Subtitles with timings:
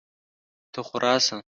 [0.73, 1.35] ته خو راسه!